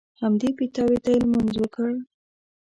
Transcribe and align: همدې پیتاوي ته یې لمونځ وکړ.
همدې 0.21 0.49
پیتاوي 0.57 0.97
ته 1.03 1.09
یې 1.13 1.19
لمونځ 1.23 1.53
وکړ. 1.59 1.89